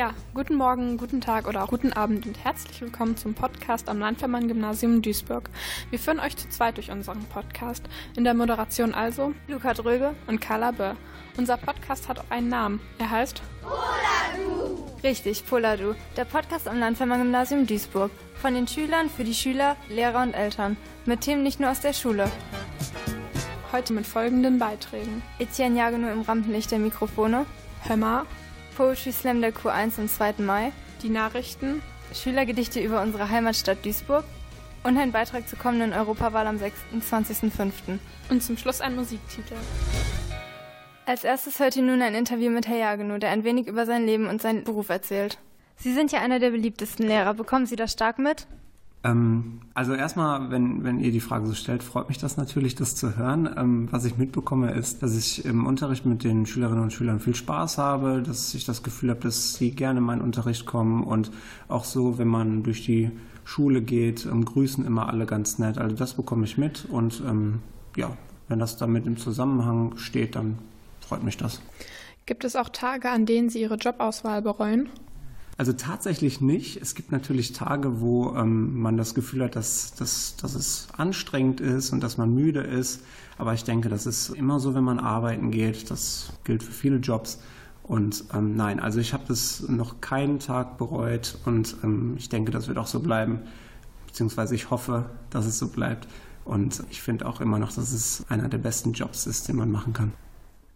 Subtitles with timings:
[0.00, 3.98] Ja, guten Morgen, guten Tag oder auch guten Abend und herzlich willkommen zum Podcast am
[3.98, 5.50] Landvermann-Gymnasium Duisburg.
[5.90, 7.84] Wir führen euch zu zweit durch unseren Podcast.
[8.16, 10.96] In der Moderation also Luca Dröge und Carla Böhr.
[11.36, 12.80] Unser Podcast hat auch einen Namen.
[12.98, 14.86] Er heißt Poladu.
[15.02, 15.92] Richtig, Poladu.
[16.16, 18.10] Der Podcast am Landvermann-Gymnasium Duisburg.
[18.40, 20.78] Von den Schülern, für die Schüler, Lehrer und Eltern.
[21.04, 22.30] Mit Themen nicht nur aus der Schule.
[23.70, 25.20] Heute mit folgenden Beiträgen.
[25.38, 27.44] Etienne Jageno im Rampenlicht der Mikrofone.
[27.82, 28.24] Hör mal.
[28.80, 30.36] Poetry Slam der Q1 am 2.
[30.38, 31.82] Mai, die Nachrichten,
[32.14, 34.24] Schülergedichte über unsere Heimatstadt Duisburg
[34.84, 37.98] und ein Beitrag zur kommenden Europawahl am 26.05.
[38.30, 39.52] Und zum Schluss ein Musiktitel.
[41.04, 44.06] Als erstes hört ihr nun ein Interview mit Herr Jagenow, der ein wenig über sein
[44.06, 45.36] Leben und seinen Beruf erzählt.
[45.76, 47.34] Sie sind ja einer der beliebtesten Lehrer.
[47.34, 48.46] Bekommen Sie das stark mit?
[49.02, 52.94] Ähm, also erstmal, wenn, wenn ihr die Frage so stellt, freut mich das natürlich, das
[52.96, 53.48] zu hören.
[53.56, 57.34] Ähm, was ich mitbekomme, ist, dass ich im Unterricht mit den Schülerinnen und Schülern viel
[57.34, 61.30] Spaß habe, dass ich das Gefühl habe, dass sie gerne in meinen Unterricht kommen und
[61.68, 63.10] auch so, wenn man durch die
[63.44, 65.78] Schule geht, ähm, grüßen immer alle ganz nett.
[65.78, 67.60] Also das bekomme ich mit und ähm,
[67.96, 68.16] ja,
[68.48, 70.58] wenn das damit im Zusammenhang steht, dann
[71.00, 71.62] freut mich das.
[72.26, 74.88] Gibt es auch Tage, an denen Sie Ihre Jobauswahl bereuen?
[75.60, 76.80] Also tatsächlich nicht.
[76.80, 81.60] Es gibt natürlich Tage, wo ähm, man das Gefühl hat, dass, dass, dass es anstrengend
[81.60, 83.02] ist und dass man müde ist.
[83.36, 85.90] Aber ich denke, das ist immer so, wenn man arbeiten geht.
[85.90, 87.42] Das gilt für viele Jobs.
[87.82, 92.52] Und ähm, nein, also ich habe das noch keinen Tag bereut und ähm, ich denke,
[92.52, 93.40] das wird auch so bleiben.
[94.06, 96.08] Beziehungsweise ich hoffe, dass es so bleibt.
[96.46, 99.70] Und ich finde auch immer noch, dass es einer der besten Jobs ist, den man
[99.70, 100.12] machen kann.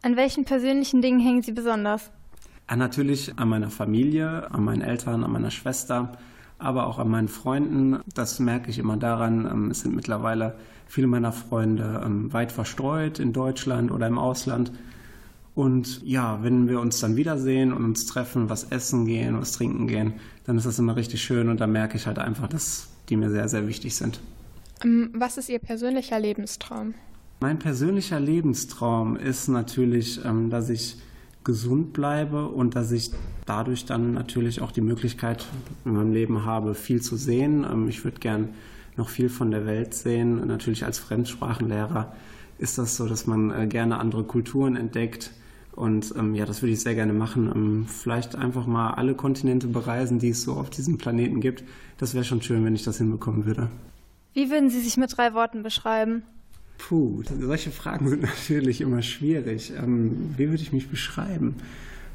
[0.02, 2.10] An welchen persönlichen Dingen hängen Sie besonders?
[2.68, 6.12] Äh, natürlich an meiner Familie, an meinen Eltern, an meiner Schwester,
[6.58, 8.00] aber auch an meinen Freunden.
[8.14, 9.46] Das merke ich immer daran.
[9.46, 10.56] Ähm, es sind mittlerweile
[10.86, 14.72] viele meiner Freunde ähm, weit verstreut in Deutschland oder im Ausland.
[15.54, 19.86] Und ja, wenn wir uns dann wiedersehen und uns treffen, was essen gehen, was trinken
[19.86, 23.16] gehen, dann ist das immer richtig schön und da merke ich halt einfach, dass die
[23.16, 24.20] mir sehr, sehr wichtig sind.
[24.82, 26.94] Ähm, was ist Ihr persönlicher Lebenstraum?
[27.40, 30.96] Mein persönlicher Lebenstraum ist natürlich, dass ich
[31.44, 33.10] gesund bleibe und dass ich
[33.46, 35.46] dadurch dann natürlich auch die Möglichkeit
[35.84, 37.64] in meinem Leben habe, viel zu sehen.
[37.70, 38.48] Ähm, ich würde gern
[38.96, 40.46] noch viel von der Welt sehen.
[40.46, 42.14] Natürlich als Fremdsprachenlehrer
[42.58, 45.32] ist das so, dass man äh, gerne andere Kulturen entdeckt.
[45.72, 47.50] Und ähm, ja, das würde ich sehr gerne machen.
[47.54, 51.64] Ähm, vielleicht einfach mal alle Kontinente bereisen, die es so auf diesem Planeten gibt.
[51.98, 53.68] Das wäre schon schön, wenn ich das hinbekommen würde.
[54.34, 56.22] Wie würden Sie sich mit drei Worten beschreiben?
[56.78, 59.72] Puh, solche Fragen sind natürlich immer schwierig.
[59.76, 61.56] Ähm, wie würde ich mich beschreiben?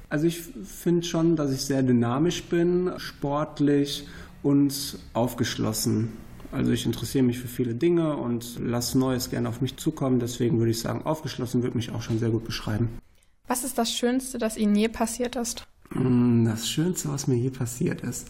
[0.10, 4.08] Also ich finde schon, dass ich sehr dynamisch bin, sportlich
[4.42, 6.10] und aufgeschlossen.
[6.52, 10.20] Also ich interessiere mich für viele Dinge und lasse Neues gerne auf mich zukommen.
[10.20, 12.90] Deswegen würde ich sagen, aufgeschlossen würde mich auch schon sehr gut beschreiben.
[13.48, 15.68] Was ist das Schönste, das Ihnen je passiert ist?
[15.92, 18.28] Mm, das Schönste, was mir je passiert ist.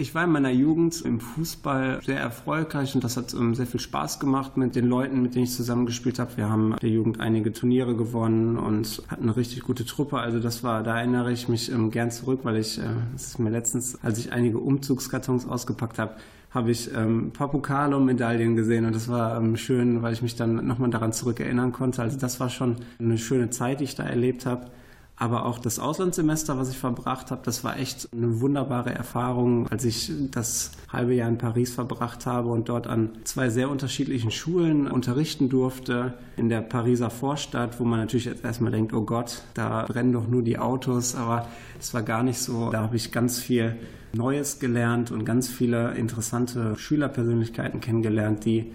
[0.00, 3.80] Ich war in meiner Jugend im Fußball sehr erfolgreich und das hat um, sehr viel
[3.80, 6.38] Spaß gemacht mit den Leuten, mit denen ich zusammengespielt habe.
[6.38, 10.18] Wir haben der Jugend einige Turniere gewonnen und hatten eine richtig gute Truppe.
[10.18, 13.38] Also das war, da erinnere ich mich ähm, gern zurück, weil ich, äh, das ist
[13.40, 16.14] mir letztens, als ich einige Umzugskartons ausgepackt habe,
[16.50, 20.22] habe ich ähm, paar Pokale und Medaillen gesehen und das war ähm, schön, weil ich
[20.22, 22.00] mich dann nochmal daran zurückerinnern konnte.
[22.00, 24.70] Also das war schon eine schöne Zeit, die ich da erlebt habe.
[25.20, 29.84] Aber auch das Auslandssemester, was ich verbracht habe, das war echt eine wunderbare Erfahrung, als
[29.84, 34.90] ich das halbe Jahr in Paris verbracht habe und dort an zwei sehr unterschiedlichen Schulen
[34.90, 36.14] unterrichten durfte.
[36.38, 40.26] In der Pariser Vorstadt, wo man natürlich jetzt erstmal denkt, oh Gott, da brennen doch
[40.26, 41.14] nur die Autos.
[41.14, 41.46] Aber
[41.78, 42.70] es war gar nicht so.
[42.70, 43.76] Da habe ich ganz viel
[44.14, 48.72] Neues gelernt und ganz viele interessante Schülerpersönlichkeiten kennengelernt, die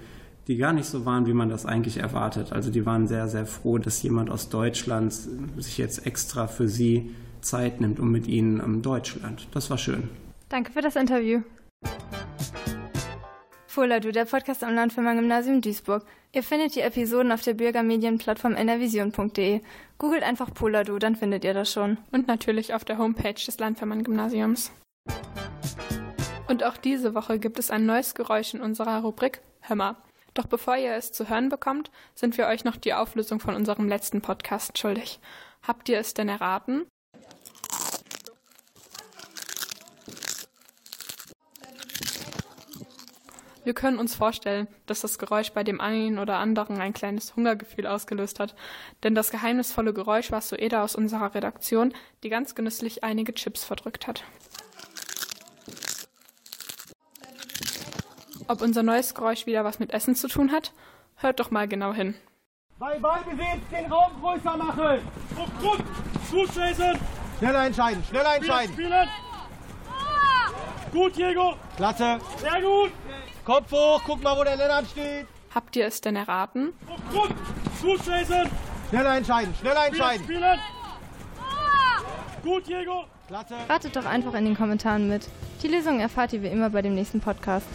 [0.48, 2.52] die gar nicht so waren, wie man das eigentlich erwartet.
[2.52, 7.16] Also die waren sehr, sehr froh, dass jemand aus Deutschland sich jetzt extra für sie
[7.42, 9.48] Zeit nimmt, um mit ihnen im Deutsch lernt.
[9.52, 10.10] Das war schön.
[10.50, 11.42] Danke für das Interview.
[13.68, 16.06] Fuller, du, der Podcast am Landfirma Gymnasium Duisburg.
[16.32, 19.62] Ihr findet die Episoden auf der Bürgermedienplattform nrvision.de.
[19.98, 21.98] Googelt einfach Poladu, dann findet ihr das schon.
[22.12, 24.72] Und natürlich auf der Homepage des Landvermann-Gymnasiums.
[26.48, 29.96] Und auch diese Woche gibt es ein neues Geräusch in unserer Rubrik Hör mal.
[30.36, 33.88] Doch bevor ihr es zu hören bekommt, sind wir euch noch die Auflösung von unserem
[33.88, 35.20] letzten Podcast schuldig.
[35.64, 36.86] Habt ihr es denn erraten?
[43.64, 47.88] Wir können uns vorstellen, dass das Geräusch bei dem einen oder anderen ein kleines Hungergefühl
[47.88, 48.56] ausgelöst hat,
[49.04, 51.94] denn das geheimnisvolle Geräusch war Sueda aus unserer Redaktion,
[52.24, 54.24] die ganz genüsslich einige Chips verdrückt hat.
[58.48, 60.72] Ob unser neues Geräusch wieder was mit Essen zu tun hat?
[61.16, 62.14] Hört doch mal genau hin.
[62.78, 65.00] Bei Ballbesitz den Raum größer machen.
[65.36, 65.80] Druck, Druck,
[66.30, 67.00] gut lesen.
[67.40, 68.74] Schneller entscheiden, schneller entscheiden.
[68.74, 69.10] Spielen, spielen.
[70.92, 71.56] Gut, Diego.
[71.76, 72.20] Klasse.
[72.38, 72.92] Sehr gut.
[73.44, 75.26] Kopf hoch, guck mal, wo der Lennart steht.
[75.54, 76.74] Habt ihr es denn erraten?
[77.12, 77.30] Gut,
[77.82, 78.50] gut, Jason.
[78.90, 80.24] Schneller entscheiden, schneller entscheiden.
[80.24, 80.60] Spielen.
[82.44, 83.06] Gut, Diego.
[83.28, 83.56] Klasse.
[83.68, 85.28] Ratet doch einfach in den Kommentaren mit.
[85.64, 87.66] Die Lösung erfahrt ihr wie immer bei dem nächsten Podcast.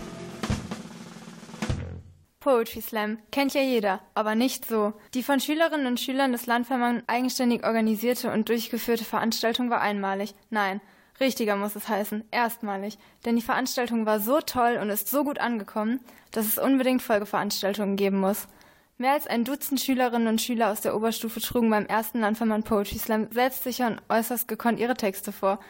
[2.41, 4.95] Poetry Slam kennt ja jeder, aber nicht so.
[5.13, 10.35] Die von Schülerinnen und Schülern des Landvermann eigenständig organisierte und durchgeführte Veranstaltung war einmalig.
[10.49, 10.81] Nein,
[11.21, 12.97] richtiger muss es heißen, erstmalig.
[13.27, 16.01] Denn die Veranstaltung war so toll und ist so gut angekommen,
[16.31, 18.49] dass es unbedingt Folgeveranstaltungen geben muss.
[18.97, 22.97] Mehr als ein Dutzend Schülerinnen und Schüler aus der Oberstufe trugen beim ersten Landvermann Poetry
[22.97, 25.61] Slam selbstsicher und äußerst gekonnt ihre Texte vor.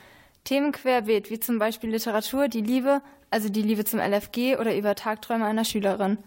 [0.45, 4.95] Themen querbeet, wie zum Beispiel Literatur, die Liebe, also die Liebe zum LFG oder über
[4.95, 6.19] Tagträume einer Schülerin.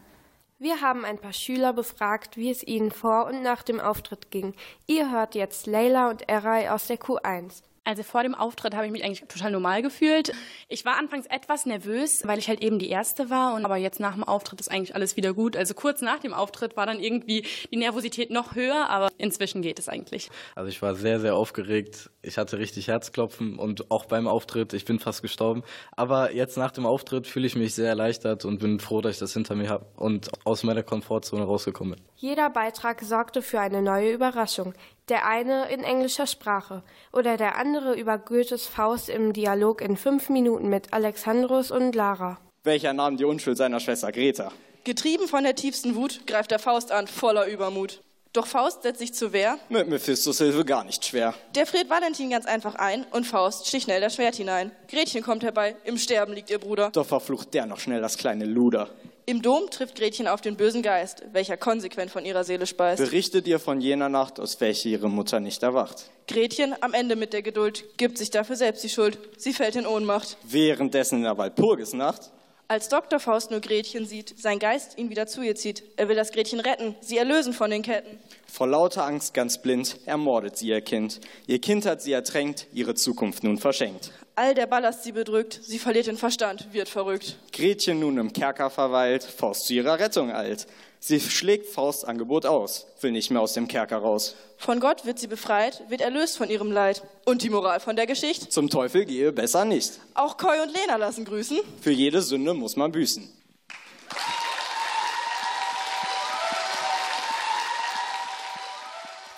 [0.63, 4.54] Wir haben ein paar Schüler befragt, wie es ihnen vor und nach dem Auftritt ging.
[4.88, 7.63] Ihr hört jetzt Leila und Eray aus der Q1.
[7.86, 10.32] Also vor dem Auftritt habe ich mich eigentlich total normal gefühlt.
[10.70, 13.56] Ich war anfangs etwas nervös, weil ich halt eben die erste war.
[13.56, 15.58] Und aber jetzt nach dem Auftritt ist eigentlich alles wieder gut.
[15.58, 19.80] Also kurz nach dem Auftritt war dann irgendwie die Nervosität noch höher, aber inzwischen geht
[19.80, 20.30] es eigentlich.
[20.56, 22.10] Also ich war sehr, sehr aufgeregt.
[22.22, 25.64] Ich hatte richtig Herzklopfen und auch beim Auftritt, ich bin fast gestorben.
[25.92, 29.20] Aber jetzt nach dem Auftritt fühle ich mich sehr erleichtert und bin froh, dass ich
[29.20, 32.04] das hinter mir habe und aus meiner Komfortzone rausgekommen bin.
[32.16, 34.74] Jeder Beitrag sorgte für eine neue Überraschung
[35.10, 40.30] der eine in englischer Sprache oder der andere über Goethes Faust im Dialog in fünf
[40.30, 42.40] Minuten mit Alexandros und Lara.
[42.64, 44.52] Welcher nahm die Unschuld seiner Schwester Greta?
[44.86, 48.02] Getrieben von der tiefsten Wut greift der Faust an, voller Übermut.
[48.34, 49.60] Doch Faust setzt sich zur Wehr.
[49.70, 51.36] Mit Mephistos Hilfe gar nicht schwer.
[51.54, 54.72] Der friert Valentin ganz einfach ein und Faust sticht schnell das Schwert hinein.
[54.90, 56.90] Gretchen kommt herbei, im Sterben liegt ihr Bruder.
[56.92, 58.90] Doch verflucht der noch schnell das kleine Luder.
[59.25, 63.02] Im Dom trifft Gretchen auf den bösen Geist, welcher konsequent von ihrer Seele speist.
[63.02, 66.10] Berichtet ihr von jener Nacht, aus welcher ihre Mutter nicht erwacht.
[66.28, 69.18] Gretchen, am Ende mit der Geduld, gibt sich dafür selbst die Schuld.
[69.38, 70.36] Sie fällt in Ohnmacht.
[70.44, 72.31] Währenddessen in der Walpurgisnacht
[72.68, 73.19] als Dr.
[73.19, 75.83] Faust nur Gretchen sieht, sein Geist ihn wieder zu ihr zieht.
[75.98, 78.18] Er will das Gretchen retten, sie erlösen von den Ketten.
[78.48, 81.19] Vor lauter Angst ganz blind ermordet sie ihr Kind.
[81.48, 84.12] Ihr Kind hat sie ertränkt, ihre Zukunft nun verschenkt.
[84.36, 87.38] All der Ballast sie bedrückt, sie verliert den Verstand, wird verrückt.
[87.51, 90.65] Gretchen nun im Kerker verweilt, Faust zu ihrer Rettung eilt.
[91.06, 94.38] Sie schlägt Faust Angebot aus, will nicht mehr aus dem Kerker raus.
[94.56, 97.04] Von Gott wird sie befreit, wird erlöst von ihrem Leid.
[97.26, 98.48] Und die Moral von der Geschichte?
[98.48, 100.00] Zum Teufel gehe besser nicht.
[100.14, 101.60] Auch Koi und Lena lassen grüßen.
[101.82, 103.30] Für jede Sünde muss man büßen.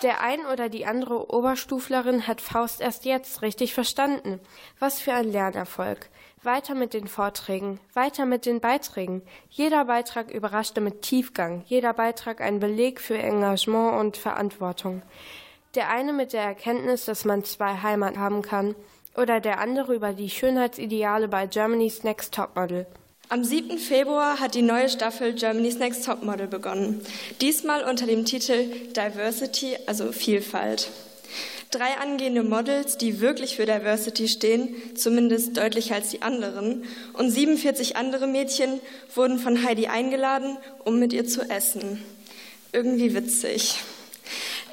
[0.02, 4.38] Der ein oder die andere Oberstuflerin hat Faust erst jetzt richtig verstanden.
[4.78, 6.10] Was für ein Lernerfolg.
[6.46, 9.22] Weiter mit den Vorträgen, weiter mit den Beiträgen.
[9.50, 15.02] Jeder Beitrag überraschte mit Tiefgang, jeder Beitrag ein Beleg für Engagement und Verantwortung.
[15.74, 18.76] Der eine mit der Erkenntnis, dass man zwei Heimat haben kann,
[19.16, 22.86] oder der andere über die Schönheitsideale bei Germany's Next Topmodel.
[23.28, 23.76] Am 7.
[23.78, 27.04] Februar hat die neue Staffel Germany's Next Topmodel begonnen.
[27.40, 30.92] Diesmal unter dem Titel Diversity, also Vielfalt.
[31.70, 37.96] Drei angehende Models, die wirklich für Diversity stehen, zumindest deutlicher als die anderen, und 47
[37.96, 38.80] andere Mädchen
[39.14, 42.02] wurden von Heidi eingeladen, um mit ihr zu essen.
[42.72, 43.80] Irgendwie witzig.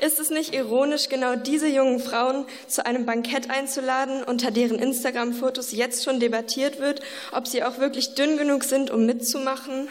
[0.01, 5.71] Ist es nicht ironisch, genau diese jungen Frauen zu einem Bankett einzuladen, unter deren Instagram-Fotos
[5.71, 7.01] jetzt schon debattiert wird,
[7.31, 9.87] ob sie auch wirklich dünn genug sind, um mitzumachen?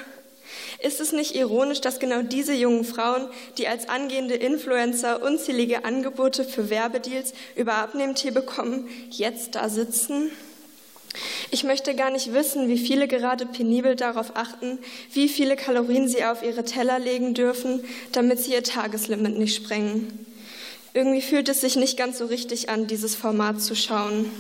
[0.82, 6.44] Ist es nicht ironisch, dass genau diese jungen Frauen, die als angehende Influencer unzählige Angebote
[6.44, 10.32] für Werbedeals über Abnehmtee bekommen, jetzt da sitzen?
[11.52, 14.78] Ich möchte gar nicht wissen, wie viele gerade penibel darauf achten,
[15.12, 20.26] wie viele Kalorien sie auf ihre Teller legen dürfen, damit sie ihr Tageslimit nicht sprengen.
[20.94, 24.30] Irgendwie fühlt es sich nicht ganz so richtig an, dieses Format zu schauen.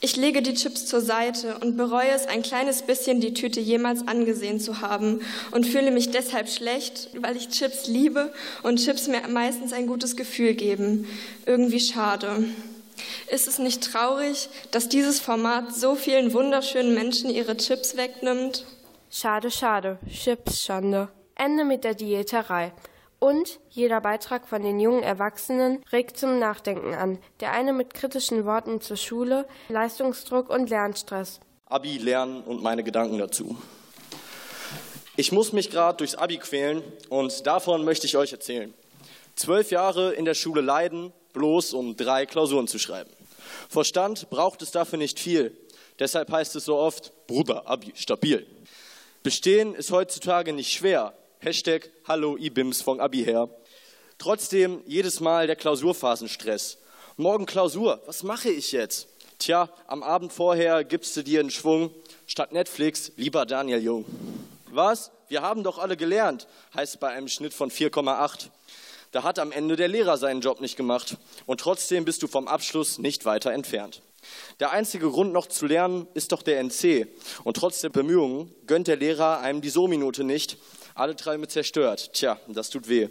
[0.00, 4.06] Ich lege die Chips zur Seite und bereue es ein kleines bisschen, die Tüte jemals
[4.06, 9.26] angesehen zu haben und fühle mich deshalb schlecht, weil ich Chips liebe und Chips mir
[9.28, 11.08] meistens ein gutes Gefühl geben.
[11.46, 12.44] Irgendwie schade.
[13.30, 18.66] Ist es nicht traurig, dass dieses Format so vielen wunderschönen Menschen ihre Chips wegnimmt?
[19.10, 19.98] Schade, schade.
[20.08, 21.08] Chips, Schande.
[21.34, 22.72] Ende mit der Diäterei.
[23.18, 27.18] Und jeder Beitrag von den jungen Erwachsenen regt zum Nachdenken an.
[27.40, 31.40] Der eine mit kritischen Worten zur Schule, Leistungsdruck und Lernstress.
[31.66, 33.58] Abi lernen und meine Gedanken dazu.
[35.16, 38.72] Ich muss mich gerade durchs Abi quälen und davon möchte ich euch erzählen.
[39.34, 43.10] Zwölf Jahre in der Schule leiden, bloß um drei Klausuren zu schreiben.
[43.68, 45.56] Verstand braucht es dafür nicht viel.
[45.98, 48.46] Deshalb heißt es so oft, Bruder, Abi, stabil.
[49.24, 51.14] Bestehen ist heutzutage nicht schwer.
[51.40, 53.48] Hashtag Hallo IBIMS von Abi her.
[54.18, 56.78] Trotzdem jedes Mal der Klausurphasenstress.
[57.16, 59.06] Morgen Klausur, was mache ich jetzt?
[59.38, 61.92] Tja, am Abend vorher gibst du dir einen Schwung.
[62.26, 64.04] Statt Netflix lieber Daniel Jung.
[64.72, 65.12] Was?
[65.28, 68.48] Wir haben doch alle gelernt, heißt bei einem Schnitt von 4,8.
[69.12, 71.18] Da hat am Ende der Lehrer seinen Job nicht gemacht.
[71.46, 74.02] Und trotzdem bist du vom Abschluss nicht weiter entfernt.
[74.58, 77.06] Der einzige Grund noch zu lernen ist doch der NC.
[77.44, 80.58] Und trotz der Bemühungen gönnt der Lehrer einem die So-Minute nicht.
[80.98, 82.12] Alle Träume zerstört.
[82.12, 83.08] Tja, das tut weh.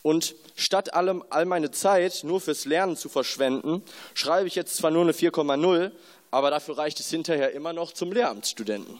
[0.00, 3.82] Und statt allem, all meine Zeit nur fürs Lernen zu verschwenden,
[4.14, 5.90] schreibe ich jetzt zwar nur eine 4,0,
[6.30, 8.98] aber dafür reicht es hinterher immer noch zum Lehramtsstudenten.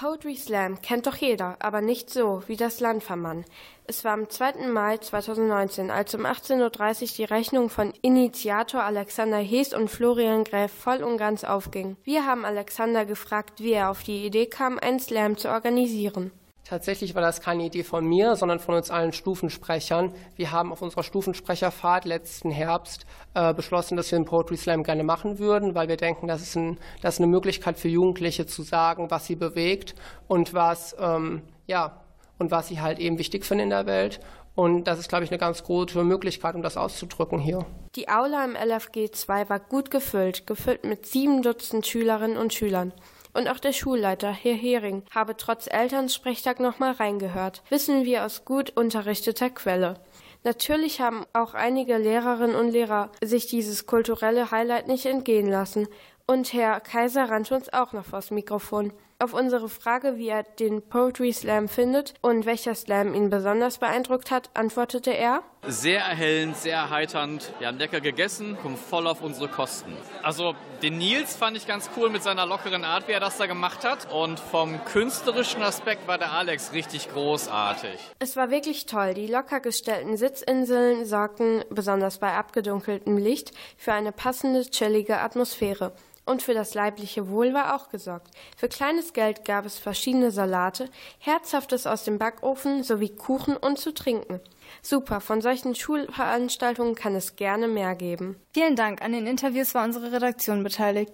[0.00, 3.44] Poetry Slam kennt doch jeder, aber nicht so wie das Landvermann.
[3.86, 4.68] Es war am 2.
[4.68, 10.72] Mai 2019, als um 18.30 Uhr die Rechnung von Initiator Alexander Hees und Florian Gräf
[10.72, 11.98] voll und ganz aufging.
[12.02, 16.32] Wir haben Alexander gefragt, wie er auf die Idee kam, einen Slam zu organisieren.
[16.64, 20.14] Tatsächlich war das keine Idee von mir, sondern von uns allen Stufensprechern.
[20.36, 25.02] Wir haben auf unserer Stufensprecherfahrt letzten Herbst äh, beschlossen, dass wir einen Poetry Slam gerne
[25.02, 28.62] machen würden, weil wir denken, das ist, ein, das ist eine Möglichkeit für Jugendliche zu
[28.62, 29.94] sagen, was sie bewegt
[30.28, 32.04] und was, ähm, ja,
[32.38, 34.20] und was sie halt eben wichtig finden in der Welt.
[34.54, 37.64] Und das ist, glaube ich, eine ganz gute Möglichkeit, um das auszudrücken hier.
[37.94, 42.92] Die Aula im LFG 2 war gut gefüllt, gefüllt mit sieben Dutzend Schülerinnen und Schülern.
[43.32, 47.62] Und auch der Schulleiter, Herr Hering, habe trotz Elternsprechtag nochmal reingehört.
[47.68, 49.94] Wissen wir aus gut unterrichteter Quelle.
[50.42, 55.86] Natürlich haben auch einige Lehrerinnen und Lehrer sich dieses kulturelle Highlight nicht entgehen lassen.
[56.26, 58.92] Und Herr Kaiser rannte uns auch noch vors Mikrofon.
[59.22, 64.30] Auf unsere Frage, wie er den Poetry Slam findet und welcher Slam ihn besonders beeindruckt
[64.30, 67.52] hat, antwortete er: Sehr erhellend, sehr erheiternd.
[67.58, 69.94] Wir haben lecker gegessen, kommen voll auf unsere Kosten.
[70.22, 73.44] Also, den Nils fand ich ganz cool mit seiner lockeren Art, wie er das da
[73.44, 74.10] gemacht hat.
[74.10, 78.00] Und vom künstlerischen Aspekt war der Alex richtig großartig.
[78.20, 79.12] Es war wirklich toll.
[79.12, 85.92] Die locker gestellten Sitzinseln sorgten, besonders bei abgedunkeltem Licht, für eine passende, chillige Atmosphäre.
[86.24, 88.28] Und für das leibliche Wohl war auch gesorgt.
[88.56, 93.92] Für kleines Geld gab es verschiedene Salate, Herzhaftes aus dem Backofen sowie Kuchen und zu
[93.92, 94.40] trinken.
[94.82, 98.36] Super, von solchen Schulveranstaltungen kann es gerne mehr geben.
[98.52, 101.12] Vielen Dank, an den Interviews war unsere Redaktion beteiligt.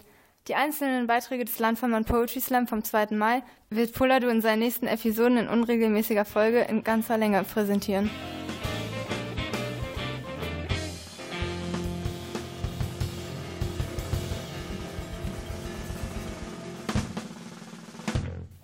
[0.49, 3.09] Die einzelnen Beiträge des Landvermann Poetry Slam vom 2.
[3.11, 8.11] Mai wird Poladu in seinen nächsten Episoden in unregelmäßiger Folge in ganzer Länge präsentieren.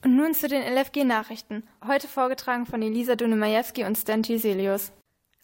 [0.05, 1.63] Und nun zu den LFG-Nachrichten.
[1.87, 4.91] Heute vorgetragen von Elisa Dunemajewski und Stan Giselius.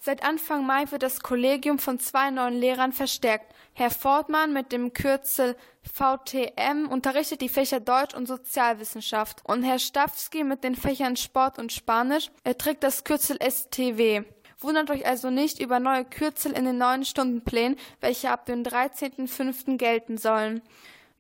[0.01, 3.55] Seit Anfang Mai wird das Kollegium von zwei neuen Lehrern verstärkt.
[3.73, 10.43] Herr Fortmann mit dem Kürzel VTM unterrichtet die Fächer Deutsch und Sozialwissenschaft und Herr Stawski
[10.43, 12.31] mit den Fächern Sport und Spanisch.
[12.43, 14.23] Er trägt das Kürzel STW.
[14.61, 19.77] Wundert euch also nicht über neue Kürzel in den neuen Stundenplänen, welche ab dem 13.05.
[19.77, 20.63] gelten sollen.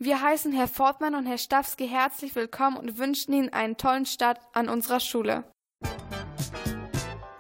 [0.01, 4.39] Wir heißen Herr Fortmann und Herr Stawski herzlich willkommen und wünschen Ihnen einen tollen Start
[4.53, 5.43] an unserer Schule.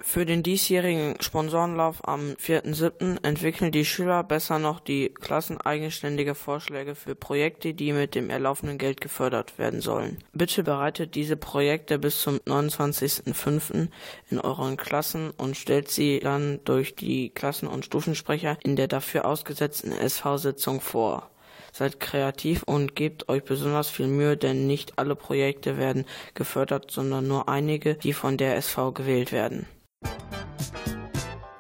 [0.00, 3.24] Für den diesjährigen Sponsorenlauf am 4.7.
[3.24, 8.76] entwickeln die Schüler besser noch die Klassen eigenständige Vorschläge für Projekte, die mit dem erlaufenden
[8.76, 10.18] Geld gefördert werden sollen.
[10.32, 13.88] Bitte bereitet diese Projekte bis zum 29.05.
[14.30, 19.26] in euren Klassen und stellt sie dann durch die Klassen- und Stufensprecher in der dafür
[19.26, 21.30] ausgesetzten SV-Sitzung vor.
[21.78, 27.28] Seid kreativ und gebt euch besonders viel Mühe, denn nicht alle Projekte werden gefördert, sondern
[27.28, 29.68] nur einige, die von der SV gewählt werden.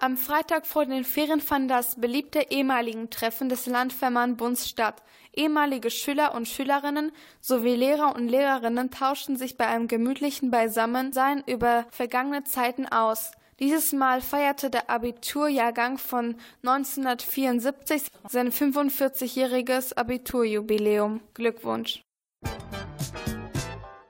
[0.00, 5.04] Am Freitag vor den Ferien fand das beliebte ehemaligen Treffen des Landvermann-Bunds statt.
[5.36, 11.86] Ehemalige Schüler und Schülerinnen sowie Lehrer und Lehrerinnen tauschten sich bei einem gemütlichen Beisammensein über
[11.90, 13.30] vergangene Zeiten aus.
[13.60, 21.20] Dieses Mal feierte der Abiturjahrgang von 1974 sein 45-jähriges Abiturjubiläum.
[21.34, 22.02] Glückwunsch!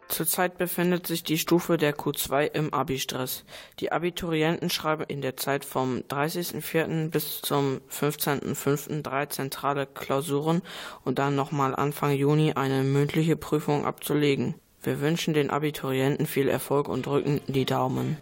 [0.08, 3.44] Zurzeit befindet sich die Stufe der Q2 im Abi-Stress.
[3.78, 7.08] Die Abiturienten schreiben in der Zeit vom 30.04.
[7.08, 9.02] bis zum 15.05.
[9.02, 10.60] drei zentrale Klausuren
[11.04, 14.56] und dann nochmal Anfang Juni eine mündliche Prüfung abzulegen.
[14.82, 18.18] Wir wünschen den Abiturienten viel Erfolg und drücken die Daumen.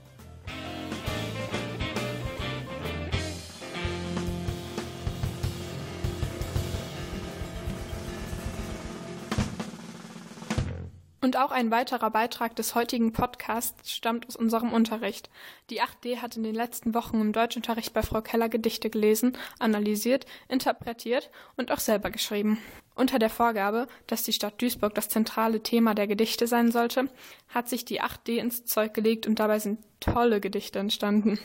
[11.26, 15.28] Und auch ein weiterer Beitrag des heutigen Podcasts stammt aus unserem Unterricht.
[15.70, 20.24] Die 8D hat in den letzten Wochen im Deutschunterricht bei Frau Keller Gedichte gelesen, analysiert,
[20.46, 22.58] interpretiert und auch selber geschrieben.
[22.94, 27.10] Unter der Vorgabe, dass die Stadt Duisburg das zentrale Thema der Gedichte sein sollte,
[27.48, 31.40] hat sich die 8D ins Zeug gelegt und dabei sind tolle Gedichte entstanden.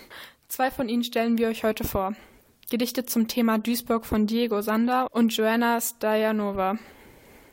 [0.48, 2.14] Zwei von ihnen stellen wir euch heute vor.
[2.70, 6.78] Gedichte zum Thema Duisburg von Diego Sander und Joanna Stajanova.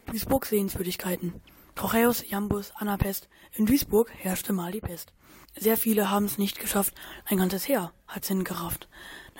[0.04, 1.32] Duisburg Sehenswürdigkeiten.
[1.78, 3.28] Trocheus, Jambus, Annapest.
[3.52, 5.12] In Duisburg herrschte mal die Pest.
[5.56, 6.92] Sehr viele haben es nicht geschafft,
[7.24, 8.88] ein ganzes Heer hat's hingerafft.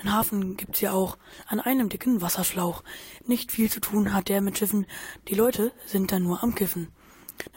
[0.01, 1.17] Den Hafen gibt's ja auch,
[1.47, 2.81] an einem dicken Wasserschlauch.
[3.25, 4.85] Nicht viel zu tun hat der mit Schiffen,
[5.27, 6.87] die Leute sind da nur am Kiffen.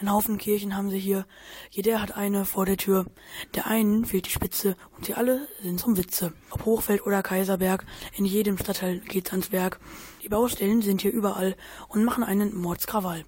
[0.01, 1.27] Einen Haufen Kirchen haben sie hier,
[1.71, 3.07] jeder hat eine vor der Tür.
[3.55, 6.33] Der einen fehlt die Spitze und sie alle sind zum Witze.
[6.51, 7.87] Ob Hochfeld oder Kaiserberg,
[8.17, 9.79] in jedem Stadtteil geht's ans Werk.
[10.25, 11.55] Die Baustellen sind hier überall
[11.87, 13.25] und machen einen Mordskrawall.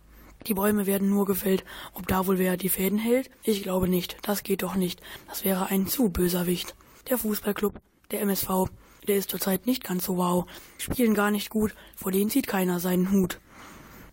[0.47, 1.65] Die Bäume werden nur gefällt.
[1.95, 3.31] Ob da wohl wer die Fäden hält?
[3.43, 4.17] Ich glaube nicht.
[4.23, 5.01] Das geht doch nicht.
[5.29, 6.75] Das wäre ein zu böser Wicht.
[7.09, 8.67] Der Fußballclub, der MSV,
[9.07, 10.47] der ist zurzeit nicht ganz so wow.
[10.79, 11.75] Spielen gar nicht gut.
[11.97, 13.41] Vor denen zieht keiner seinen Hut.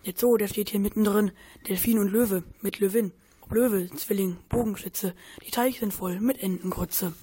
[0.04, 1.32] Jetzt so, der steht hier mittendrin.
[1.68, 3.12] Delfin und Löwe mit Löwin.
[3.50, 5.14] Löwe, Zwilling, Bogenschütze.
[5.46, 7.14] Die Teiche sind voll mit Entengrütze.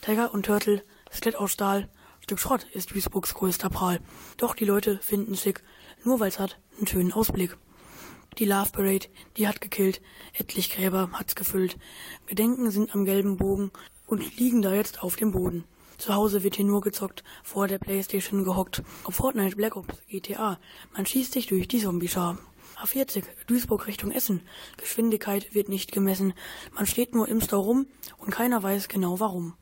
[0.00, 1.90] Tiger und Turtle, Skelett aus Stahl.
[2.20, 4.00] Stück Schrott ist Duisburgs größter Prahl.
[4.38, 5.62] Doch die Leute finden's schick.
[6.04, 7.58] Nur weil's hat einen schönen Ausblick.
[8.38, 10.00] Die Love Parade, die hat gekillt.
[10.32, 11.76] Etlich Gräber hat's gefüllt.
[12.26, 13.72] Gedenken sind am gelben Bogen
[14.06, 15.64] und liegen da jetzt auf dem Boden.
[15.96, 18.84] Zu Hause wird hier nur gezockt, vor der Playstation gehockt.
[19.02, 20.60] Ob Fortnite, Black Ops, GTA,
[20.94, 22.38] man schießt sich durch die Zombie-Schar.
[22.76, 24.42] A40, Duisburg Richtung Essen.
[24.76, 26.32] Geschwindigkeit wird nicht gemessen.
[26.72, 29.54] Man steht nur im Stau rum und keiner weiß genau warum.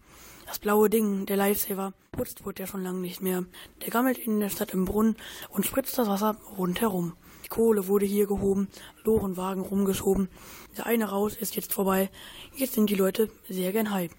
[0.45, 3.47] Das blaue Ding, der Lifesaver, putzt wurde ja schon lang nicht mehr.
[3.81, 5.17] Der gammelt in der Stadt im Brunnen
[5.49, 7.15] und spritzt das Wasser rundherum.
[7.47, 8.67] Die Kohle wurde hier gehoben,
[9.05, 10.29] Lorenwagen rumgeschoben.
[10.77, 12.11] Der eine raus ist jetzt vorbei.
[12.57, 14.11] Jetzt sind die Leute sehr gern high.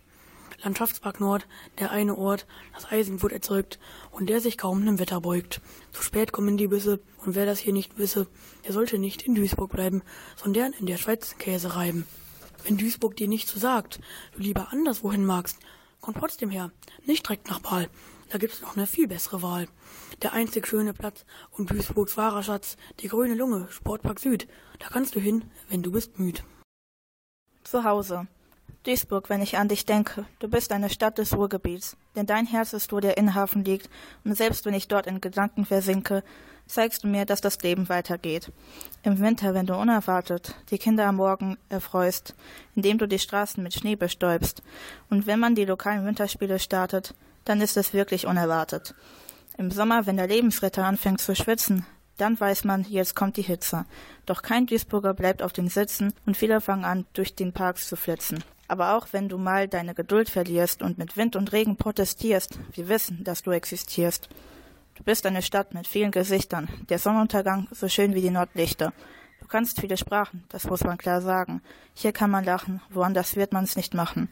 [0.63, 1.46] Landschaftspark Nord,
[1.77, 3.79] der eine Ort, das Eisen wird erzeugt
[4.12, 5.60] und der sich kaum dem Wetter beugt.
[5.91, 8.27] Zu spät kommen die Büsse und wer das hier nicht wisse,
[8.65, 10.03] der sollte nicht in Duisburg bleiben,
[10.38, 12.07] sondern in der Schweiz Käse reiben.
[12.63, 13.99] Wenn Duisburg dir nicht so sagt,
[14.38, 15.60] du lieber anderswohin magst,
[15.99, 16.71] komm trotzdem her,
[17.06, 17.89] nicht direkt nach Baal.
[18.30, 19.68] Da gibt's noch eine viel bessere Wahl.
[20.22, 24.48] Der einzig schöne Platz und Duisburgs wahrer Schatz, die grüne Lunge, Sportpark Süd.
[24.80, 26.44] Da kannst du hin, wenn du bist müd.
[27.63, 28.28] Zu Hause.
[28.84, 32.74] Duisburg, wenn ich an dich denke, du bist eine Stadt des Ruhrgebiets, denn dein Herz
[32.74, 33.90] ist, wo der Innenhafen liegt,
[34.24, 36.24] und selbst wenn ich dort in Gedanken versinke,
[36.68, 38.52] zeigst du mir, dass das Leben weitergeht.
[39.04, 42.36] Im Winter, wenn du unerwartet die Kinder am Morgen erfreust,
[42.76, 44.62] indem du die Straßen mit Schnee bestäubst,
[45.10, 47.13] und wenn man die lokalen Winterspiele startet,
[47.47, 48.93] dann ist es wirklich unerwartet.
[49.57, 51.86] Im Sommer, wenn der Lebensretter anfängt zu schwitzen,
[52.17, 53.86] dann weiß man, jetzt kommt die Hitze.
[54.25, 57.95] Doch kein Duisburger bleibt auf den Sitzen und viele fangen an, durch den Park zu
[57.95, 58.43] flitzen.
[58.67, 62.89] Aber auch wenn du mal deine Geduld verlierst und mit Wind und Regen protestierst, wir
[62.89, 64.29] wissen, dass du existierst.
[64.95, 68.93] Du bist eine Stadt mit vielen Gesichtern, der Sonnenuntergang so schön wie die Nordlichter.
[69.39, 71.62] Du kannst viele Sprachen, das muss man klar sagen.
[71.93, 74.27] Hier kann man lachen, woanders wird man's nicht machen.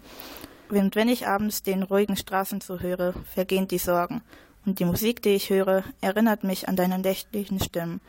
[0.70, 4.22] Und wenn ich abends den ruhigen Straßenzug höre, vergehen die Sorgen.
[4.66, 8.02] Und die Musik, die ich höre, erinnert mich an deine nächtlichen Stimmen.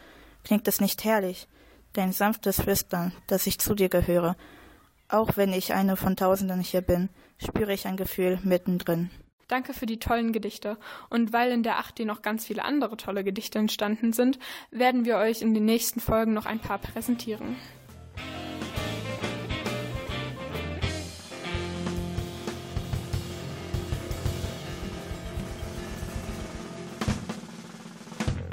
[0.42, 1.48] Klingt es nicht herrlich?
[1.92, 4.36] Dein sanftes Flüstern, dass ich zu dir gehöre.
[5.08, 9.10] Auch wenn ich eine von Tausenden hier bin, spüre ich ein Gefühl mittendrin.
[9.48, 10.76] Danke für die tollen Gedichte.
[11.08, 14.38] Und weil in der 8D noch ganz viele andere tolle Gedichte entstanden sind,
[14.70, 17.56] werden wir euch in den nächsten Folgen noch ein paar präsentieren.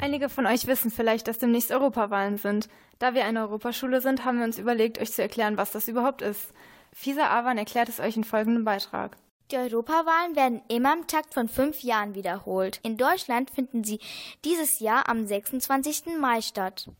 [0.04, 2.68] Einige von euch wissen vielleicht, dass demnächst Europawahlen sind.
[2.98, 6.20] Da wir eine Europaschule sind, haben wir uns überlegt, euch zu erklären, was das überhaupt
[6.20, 6.52] ist.
[6.92, 9.16] Fisa Awan erklärt es euch in folgendem Beitrag.
[9.50, 12.80] Die Europawahlen werden immer im Takt von fünf Jahren wiederholt.
[12.82, 13.98] In Deutschland finden sie
[14.44, 16.18] dieses Jahr am 26.
[16.20, 16.90] Mai statt.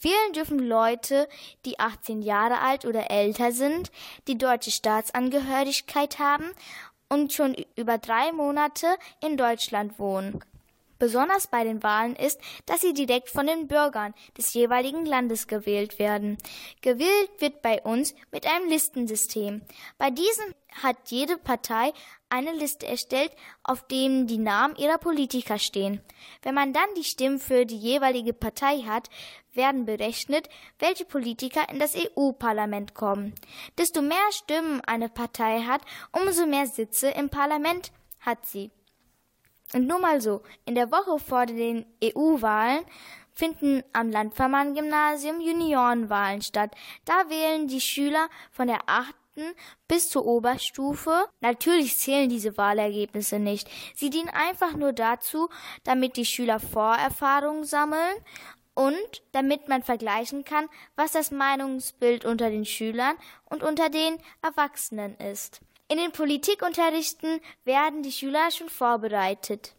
[0.00, 1.28] Wählen dürfen Leute,
[1.64, 3.92] die 18 Jahre alt oder älter sind,
[4.26, 6.50] die deutsche Staatsangehörigkeit haben
[7.08, 8.88] und schon über drei Monate
[9.20, 10.42] in Deutschland wohnen.
[11.02, 15.98] Besonders bei den Wahlen ist, dass sie direkt von den Bürgern des jeweiligen Landes gewählt
[15.98, 16.38] werden.
[16.80, 19.62] Gewählt wird bei uns mit einem Listensystem.
[19.98, 21.92] Bei diesem hat jede Partei
[22.28, 23.32] eine Liste erstellt,
[23.64, 26.00] auf denen die Namen ihrer Politiker stehen.
[26.42, 29.10] Wenn man dann die Stimmen für die jeweilige Partei hat,
[29.54, 33.34] werden berechnet, welche Politiker in das EU-Parlament kommen.
[33.76, 38.70] Desto mehr Stimmen eine Partei hat, umso mehr Sitze im Parlament hat sie.
[39.74, 42.84] Und nur mal so, in der Woche vor den EU-Wahlen
[43.32, 46.74] finden am Landvermann-Gymnasium Juniorenwahlen statt.
[47.04, 49.54] Da wählen die Schüler von der achten
[49.88, 51.26] bis zur Oberstufe.
[51.40, 53.68] Natürlich zählen diese Wahlergebnisse nicht.
[53.94, 55.48] Sie dienen einfach nur dazu,
[55.84, 58.16] damit die Schüler Vorerfahrungen sammeln
[58.74, 63.16] und damit man vergleichen kann, was das Meinungsbild unter den Schülern
[63.48, 65.60] und unter den Erwachsenen ist.
[65.92, 69.74] In den Politikunterrichten werden die Schüler schon vorbereitet.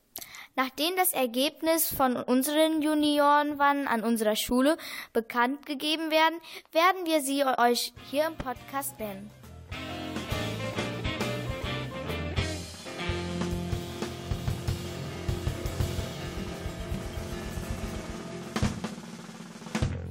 [0.55, 4.77] Nachdem das Ergebnis von unseren Juniorenwahlen an unserer Schule
[5.11, 6.39] bekannt gegeben werden,
[6.71, 9.42] werden wir sie euch hier im Podcast nennen.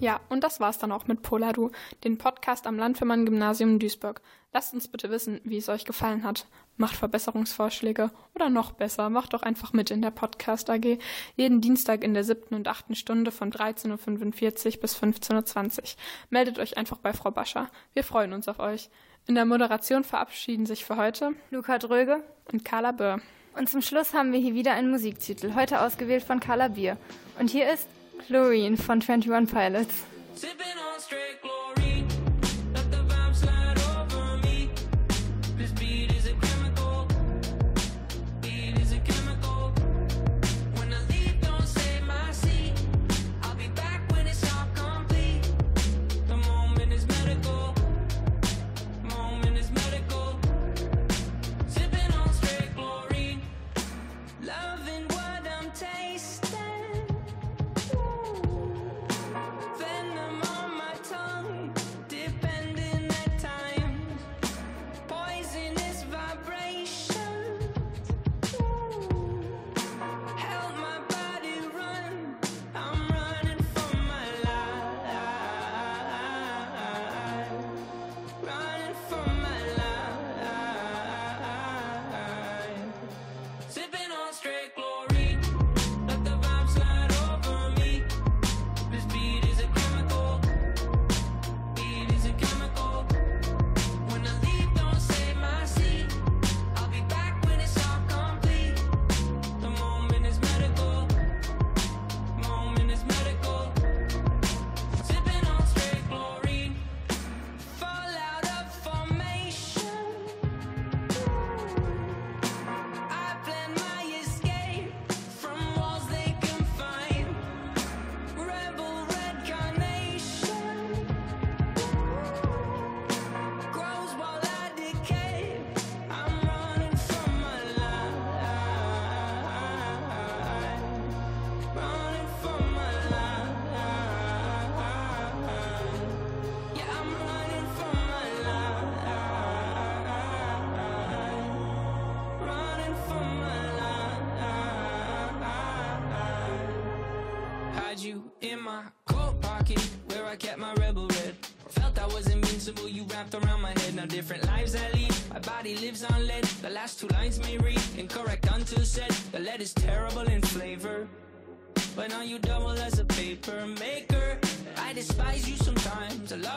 [0.02, 1.70] Ja, und das war's dann auch mit Poladu,
[2.02, 4.20] den Podcast am Landfirmann-Gymnasium Duisburg.
[4.52, 6.48] Lasst uns bitte wissen, wie es euch gefallen hat.
[6.76, 10.98] Macht Verbesserungsvorschläge oder noch besser, macht doch einfach mit in der Podcast AG.
[11.36, 15.84] Jeden Dienstag in der siebten und achten Stunde von 13.45 Uhr bis 15.20 Uhr.
[16.30, 17.70] Meldet euch einfach bei Frau Bascher.
[17.92, 18.90] Wir freuen uns auf euch.
[19.28, 23.20] In der Moderation verabschieden sich für heute Luca Dröge und Carla Böhr.
[23.56, 26.96] Und zum Schluss haben wir hier wieder einen Musiktitel, heute ausgewählt von Carla Bier.
[27.38, 27.86] Und hier ist
[28.18, 30.04] Chlorine von 21 Pilots.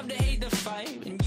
[0.05, 1.24] Love to hate the fight.